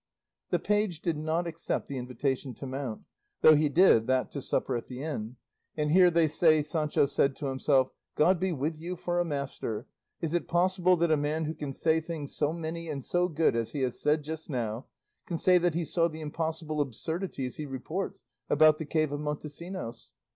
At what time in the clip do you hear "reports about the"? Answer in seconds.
17.67-18.85